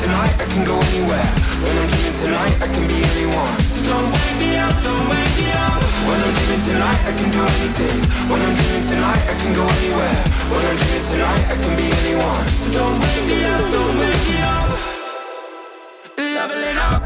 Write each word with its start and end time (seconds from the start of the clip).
tonight, 0.00 0.32
I 0.40 0.46
can 0.48 0.64
go 0.64 0.76
anywhere. 0.80 1.28
When 1.60 1.76
I'm 1.76 1.86
dreaming 1.86 2.16
tonight, 2.16 2.56
I 2.64 2.68
can 2.72 2.88
be 2.88 2.98
anyone. 3.12 3.60
So 3.68 3.80
don't 3.84 4.08
wake 4.08 4.36
me 4.40 4.56
up, 4.56 4.72
don't 4.82 5.06
wake 5.12 5.34
me 5.36 5.52
up. 5.52 5.80
When 6.08 6.18
I'm 6.24 6.32
dreaming 6.36 6.64
tonight, 6.64 7.00
I 7.04 7.12
can 7.18 7.28
do 7.36 7.42
anything. 7.44 7.98
When 8.30 8.40
I'm 8.40 8.54
dreaming 8.56 8.86
tonight, 8.88 9.22
I 9.28 9.34
can 9.36 9.52
go 9.52 9.64
anywhere. 9.78 10.20
When 10.52 10.62
I'm 10.64 10.76
dreaming 10.80 11.06
tonight, 11.12 11.44
I 11.52 11.56
can 11.60 11.72
be 11.76 11.86
anyone. 12.00 12.44
So 12.60 12.66
don't 12.78 12.96
wake 13.02 13.24
me 13.28 13.38
up, 13.44 13.64
don't 13.76 13.96
wake 14.00 14.24
me 14.30 14.38
up. 14.56 14.68
Leveling 16.16 16.80
up, 16.90 17.02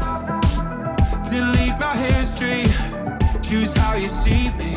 delete 1.27 1.77
my 1.77 1.95
history. 1.99 2.63
Choose 3.41 3.73
how 3.75 3.95
you 3.95 4.07
see 4.07 4.49
me, 4.51 4.73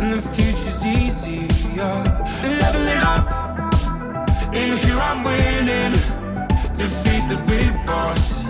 and 0.00 0.12
the 0.14 0.22
future's 0.22 0.86
easier. 0.86 1.96
Leveling 2.60 3.02
up. 3.12 3.26
In 4.54 4.76
here 4.78 4.98
I'm 4.98 5.22
winning. 5.22 6.15
Defeat 6.76 7.26
the 7.28 7.36
big 7.46 7.72
boss. 7.86 8.44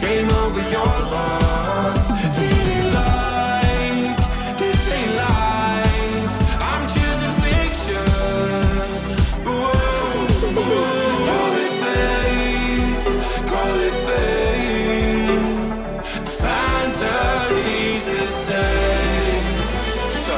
Game 0.00 0.28
over 0.28 0.60
your 0.68 0.84
loss. 1.14 2.10
Feeling 2.36 2.92
like 2.92 4.18
this 4.58 4.92
ain't 4.92 5.14
life. 5.14 6.34
I'm 6.58 6.88
choosing 6.88 7.34
fiction. 7.44 8.10
Whoa, 9.46 9.70
whoa. 10.58 11.26
Call 11.30 11.54
it 11.64 11.74
faith. 11.84 13.04
Call 13.46 13.74
it 13.88 13.96
fame. 14.06 16.02
Fantasy's 16.42 18.04
the 18.04 18.26
same. 18.26 19.56
So, 20.26 20.34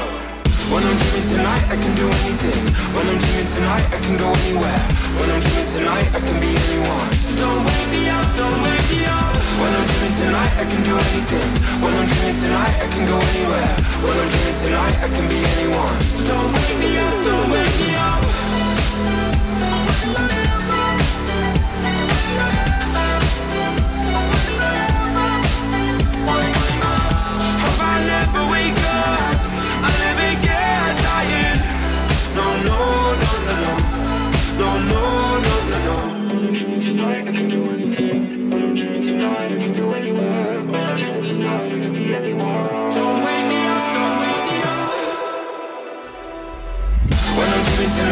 when 0.73 0.82
I'm 0.85 0.97
dreaming 0.99 1.28
tonight, 1.30 1.64
I 1.70 1.76
can 1.80 1.94
do 1.97 2.04
anything. 2.04 2.64
When 2.94 3.09
I'm 3.09 3.16
dreaming 3.16 3.47
tonight, 3.47 3.87
I 3.97 3.99
can 4.04 4.16
go 4.18 4.28
anywhere. 4.44 4.82
When 5.18 5.30
I'm 5.30 5.40
dreaming 5.40 5.70
tonight, 5.73 6.14
I 6.14 6.20
can 6.20 6.38
be 6.38 6.54
anyone. 6.68 7.19
Don't 7.40 7.64
wake 7.64 7.88
me 7.88 8.06
up, 8.11 8.37
don't 8.37 8.61
wake 8.61 8.87
me 8.92 9.00
up. 9.09 9.32
When 9.61 9.73
I'm 9.73 9.87
dreaming 9.88 10.16
tonight, 10.20 10.52
I 10.61 10.64
can 10.68 10.82
do 10.85 10.92
anything. 10.92 11.50
When 11.80 11.92
I'm 11.97 12.06
dreaming 12.06 12.37
tonight, 12.37 12.76
I 12.85 12.87
can 12.92 13.04
go 13.09 13.16
anywhere. 13.16 13.73
When 14.04 14.12
I'm 14.20 14.28
dreaming 14.28 14.61
tonight, 14.61 14.97
I 15.00 15.09
can 15.09 15.25
be 15.25 15.40
anyone. 15.56 16.00
So 16.12 16.20
don't 16.28 16.52
wake 16.52 16.76
me 16.85 16.99
up, 16.99 17.25
don't 17.25 17.49
wake 17.50 17.76
me 17.80 17.97
up. 17.97 18.39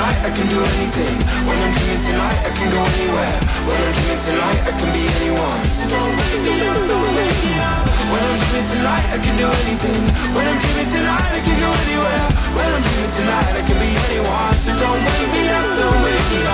Tonight, 0.09 0.25
I 0.25 0.31
can 0.33 0.49
do 0.49 0.61
anything. 0.61 1.17
When 1.45 1.59
I'm 1.59 1.73
dreaming 1.73 2.03
tonight, 2.03 2.39
I 2.41 2.51
can 2.57 2.69
go 2.73 2.81
anywhere. 2.81 3.37
When 3.69 3.77
I'm 3.77 3.93
dreaming 3.93 4.23
tonight, 4.25 4.61
I 4.65 4.73
can 4.73 4.91
be 4.97 5.05
anyone. 5.21 5.63
So 5.77 5.85
don't 5.93 6.13
wake 6.17 6.41
me 6.49 6.55
up, 6.65 6.81
don't 6.89 7.13
wake 7.17 7.41
me 7.45 7.53
up. 7.61 7.85
When 8.13 8.23
I'm 8.25 8.37
dreaming 8.41 8.69
tonight, 8.73 9.07
I 9.13 9.19
can 9.21 9.37
do 9.37 9.47
anything. 9.49 10.03
When 10.33 10.45
I'm 10.49 10.59
dreaming 10.59 10.91
tonight, 10.97 11.31
I 11.37 11.41
can 11.45 11.57
go 11.61 11.71
anywhere. 11.85 12.27
When 12.57 12.69
I'm 12.73 12.83
dreaming 12.83 13.15
tonight, 13.21 13.53
I 13.53 13.63
can 13.69 13.79
be 13.85 13.91
anyone. 14.09 14.55
So 14.57 14.71
don't 14.81 15.01
wake 15.05 15.29
me 15.35 15.45
up, 15.53 15.67
don't 15.77 16.01
wake 16.05 16.27
me 16.33 16.41
up. 16.47 16.48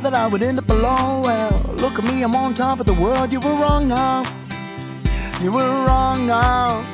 Said 0.00 0.12
that 0.12 0.18
I 0.18 0.26
would 0.26 0.42
end 0.42 0.58
up 0.58 0.70
alone. 0.70 1.22
Well, 1.22 1.50
look 1.76 1.98
at 1.98 2.04
me, 2.04 2.22
I'm 2.22 2.34
on 2.34 2.54
top 2.54 2.80
of 2.80 2.86
the 2.86 2.94
world. 2.94 3.32
You 3.32 3.40
were 3.40 3.56
wrong 3.62 3.88
now. 3.88 4.22
You 5.42 5.52
were 5.52 5.72
wrong 5.86 6.26
now. 6.26 6.84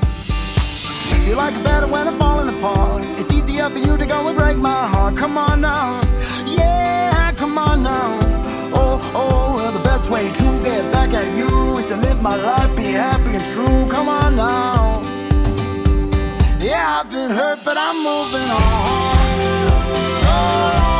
You 1.27 1.35
like 1.37 1.55
it 1.55 1.65
better 1.65 1.87
when 1.87 2.09
I'm 2.09 2.19
falling 2.19 2.49
apart. 2.57 3.03
It's 3.19 3.33
easier 3.33 3.69
for 3.71 3.79
you 3.79 3.97
to 3.97 4.07
go 4.07 4.27
and 4.29 4.37
break 4.37 4.57
my 4.57 4.87
heart. 4.93 5.17
Come 5.17 5.37
on 5.39 5.61
now. 5.61 6.01
Yeah, 6.47 7.33
come 7.37 7.59
on 7.59 7.83
now. 7.83 8.19
Oh, 8.75 8.97
oh, 9.15 9.57
well, 9.57 9.73
the 9.73 9.85
best 9.91 10.11
way 10.11 10.33
to 10.33 10.47
get 10.65 10.93
back 10.93 11.11
at 11.13 11.29
you 11.37 11.79
is 11.79 11.87
to 11.87 11.97
live 11.97 12.21
my 12.23 12.37
life, 12.37 12.77
be 12.77 12.91
happy 13.05 13.33
and 13.39 13.45
true. 13.53 13.89
Come 13.91 14.09
on 14.09 14.37
now. 14.37 15.03
Yeah, 16.59 17.01
I've 17.01 17.11
been 17.11 17.31
hurt, 17.31 17.61
but 17.65 17.77
I'm 17.79 17.99
moving 18.11 18.49
on. 18.51 19.95
So 20.21 20.96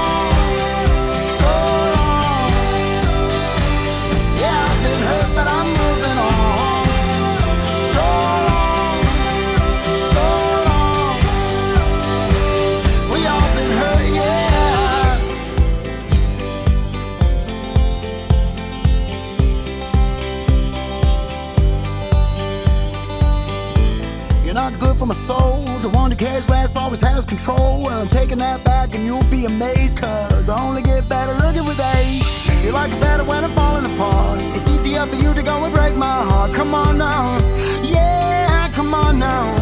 for 25.07 25.09
my 25.09 25.15
soul. 25.15 25.65
The 25.83 25.89
one 25.91 26.11
who 26.11 26.17
cares 26.17 26.49
less 26.51 26.77
always 26.77 27.01
has 27.01 27.25
control. 27.25 27.83
Well, 27.83 28.01
I'm 28.01 28.09
taking 28.09 28.39
that 28.39 28.65
back 28.65 28.95
and 28.95 29.05
you'll 29.05 29.31
be 29.31 29.45
amazed. 29.45 29.99
Cause 29.99 30.49
I 30.49 30.61
only 30.61 30.83
get 30.83 31.09
better 31.09 31.33
looking 31.45 31.65
with 31.65 31.81
age. 31.97 32.25
You 32.65 32.73
like 32.73 32.93
it 32.93 33.01
better 33.01 33.25
when 33.25 33.45
I'm 33.45 33.53
falling 33.53 33.87
apart. 33.93 34.41
It's 34.57 34.69
easier 34.69 35.07
for 35.07 35.17
you 35.17 35.35
to 35.35 35.43
go 35.43 35.65
and 35.65 35.75
break 35.75 35.95
my 35.95 36.23
heart. 36.31 36.53
Come 36.53 36.75
on 36.75 36.99
now. 36.99 37.39
Yeah, 37.83 38.71
come 38.73 38.95
on 38.95 39.19
now. 39.19 39.55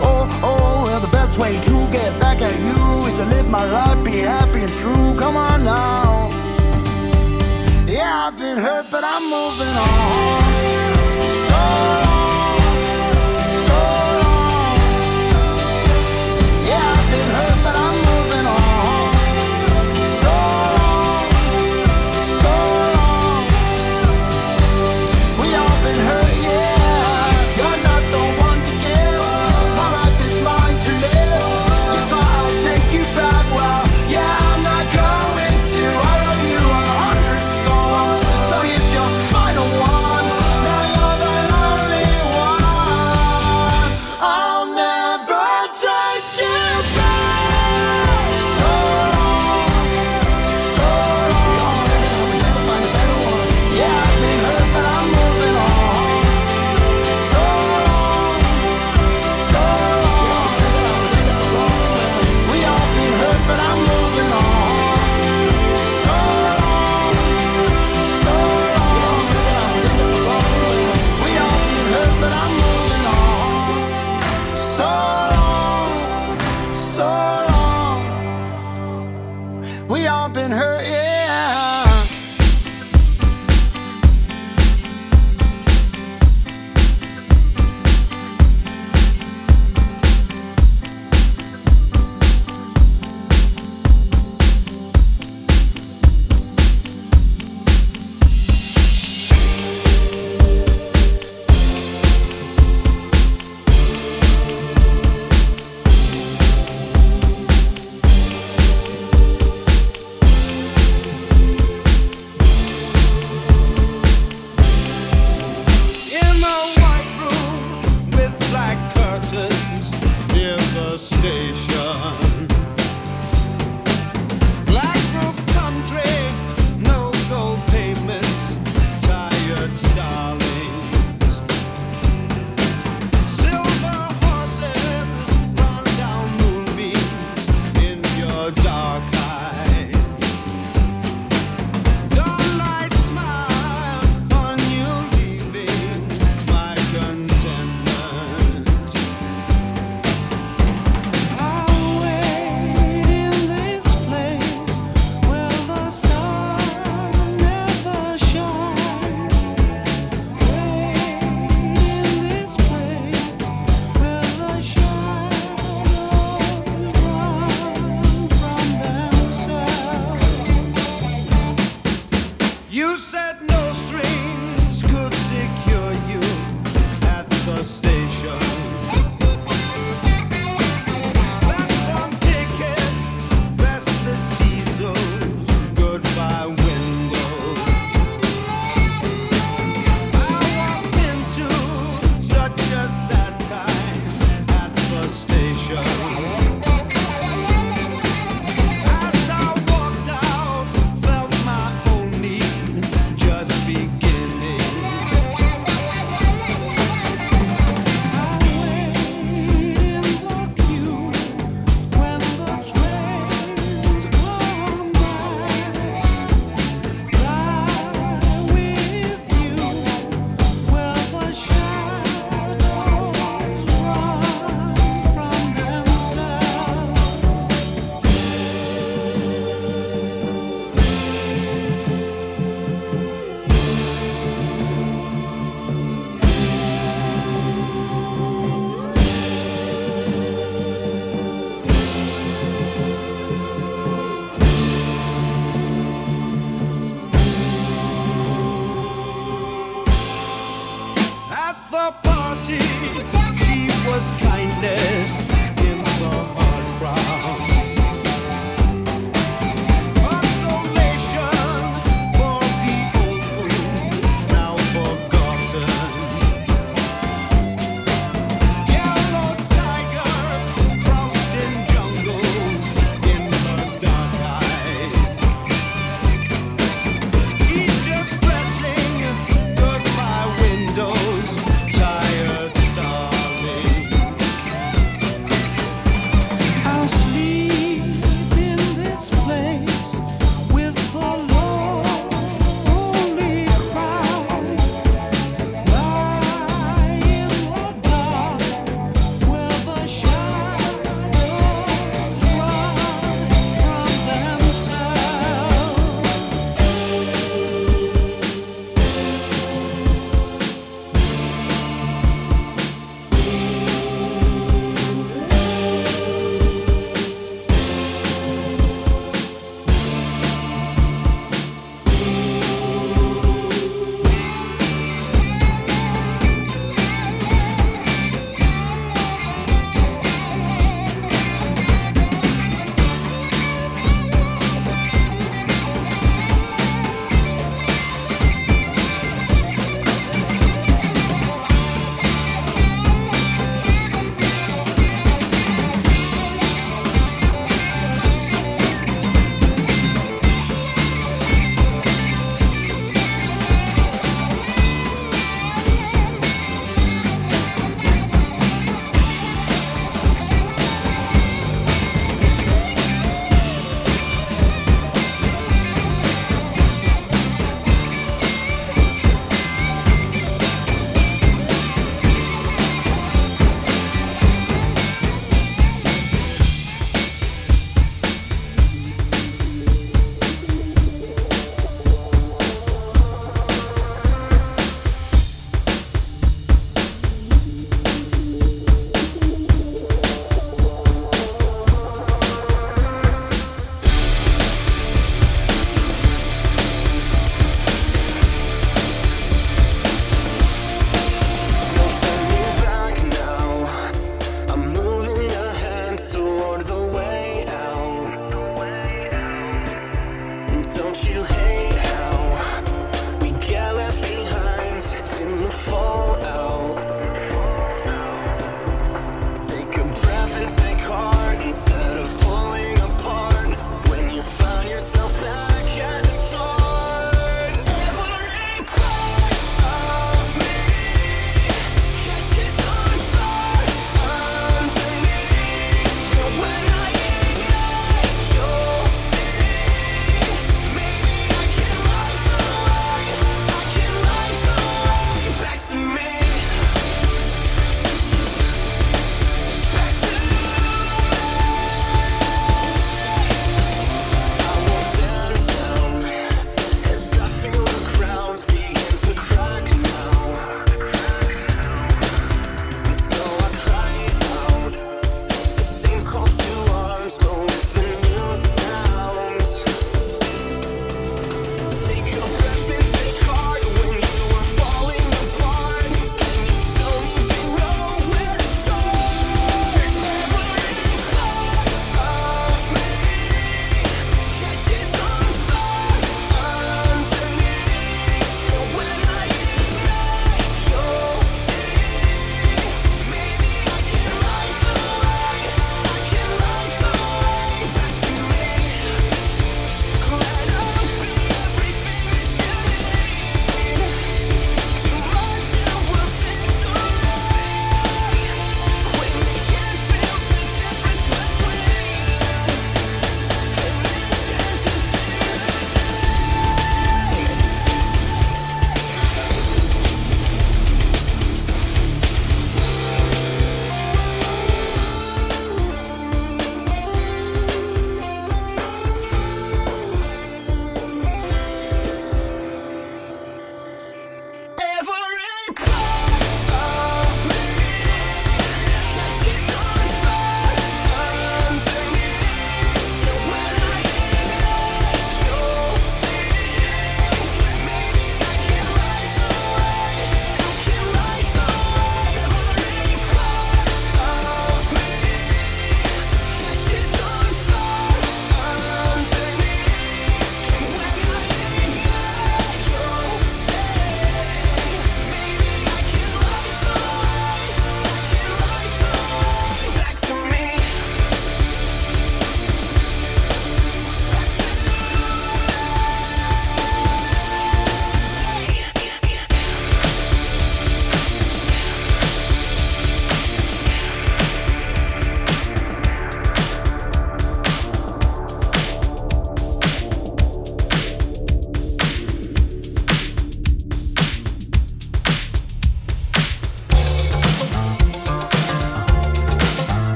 Oh, 0.00 0.26
oh, 0.42 0.84
well, 0.86 1.00
the 1.00 1.08
best 1.08 1.38
way 1.38 1.56
to 1.60 1.74
get 1.92 2.18
back 2.20 2.40
at 2.40 2.54
you 2.60 3.06
is 3.06 3.14
to 3.16 3.24
live 3.26 3.48
my 3.48 3.64
life, 3.64 4.04
be 4.04 4.18
happy 4.18 4.60
and 4.60 4.72
true. 4.72 5.14
Come 5.16 5.36
on 5.36 5.64
now. 5.64 6.28
Yeah, 7.86 8.26
I've 8.26 8.36
been 8.38 8.58
hurt, 8.58 8.86
but 8.90 9.04
I'm 9.04 9.24
moving 9.30 9.74
on. 9.76 10.48
So 11.46 12.07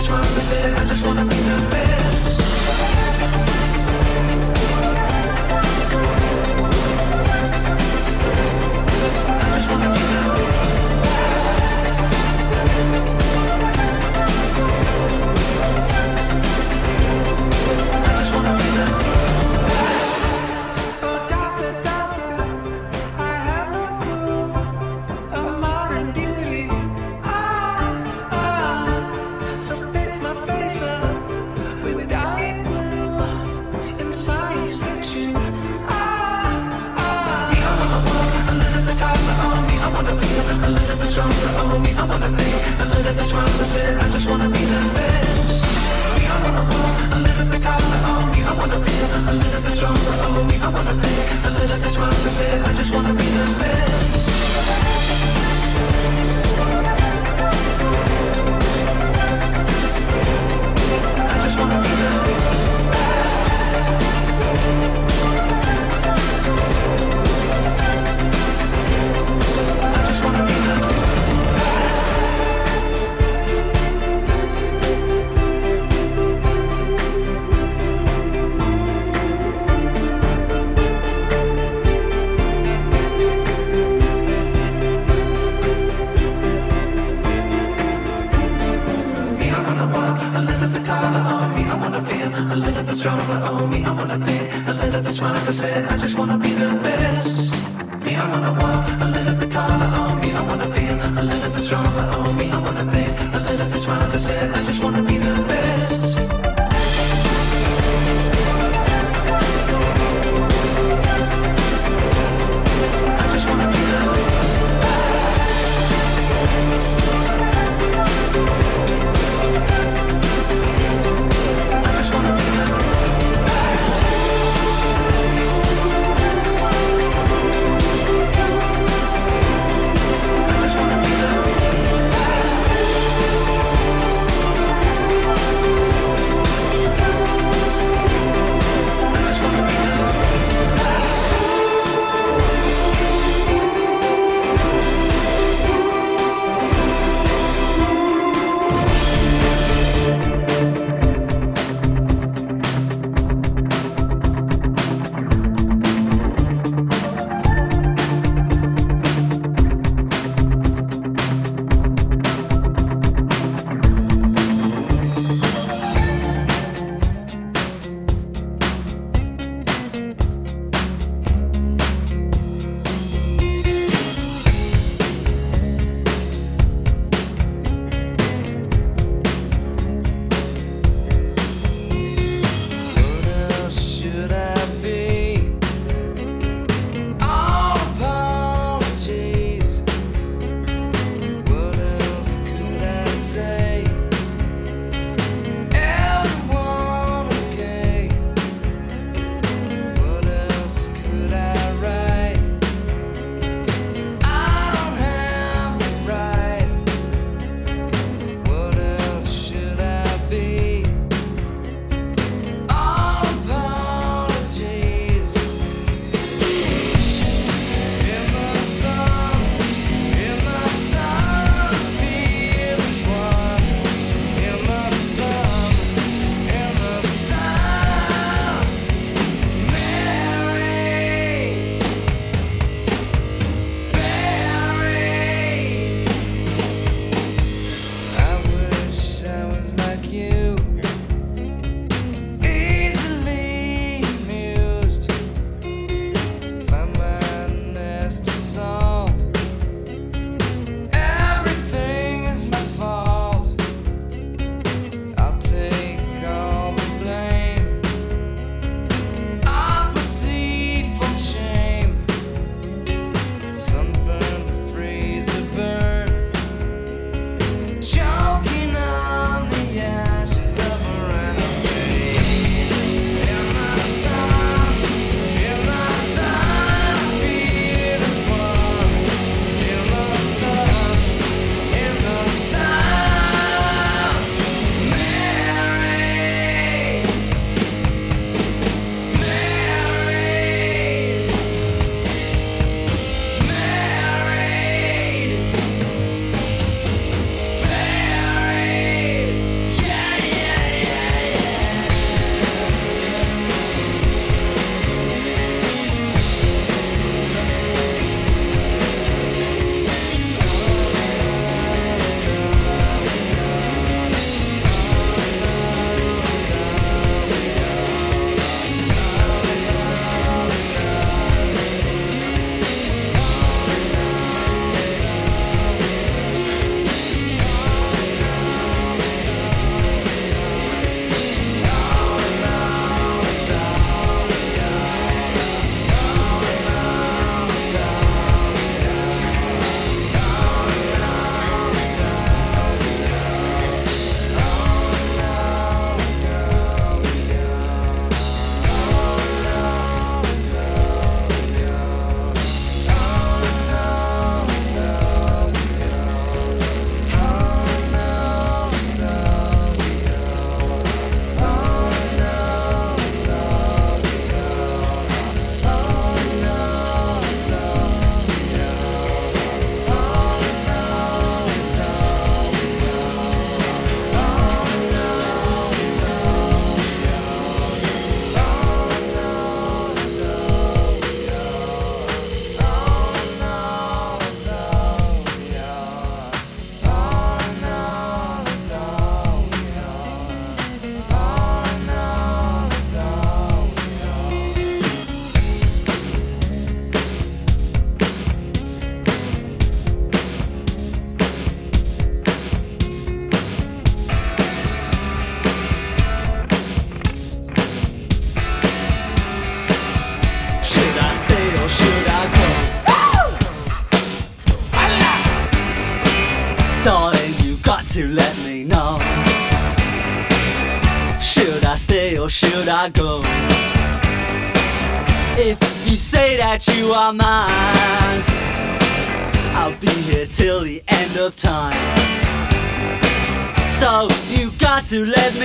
bit 0.00 0.06
smarter. 0.06 0.40
Said 0.40 0.74
I 0.78 0.84
just 0.86 1.06
wanna 1.06 1.24
be 1.24 1.39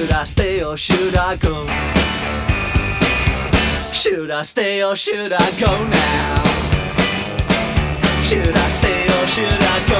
Should 0.00 0.12
I 0.12 0.24
stay 0.24 0.64
or 0.64 0.78
should 0.78 1.14
I 1.14 1.36
go? 1.36 1.66
Should 3.92 4.30
I 4.30 4.40
stay 4.40 4.82
or 4.82 4.96
should 4.96 5.34
I 5.34 5.50
go 5.60 5.72
now? 5.88 6.42
Should 8.22 8.56
I 8.56 8.68
stay 8.78 9.04
or 9.04 9.26
should 9.26 9.62
I 9.74 9.78
go 9.90 9.99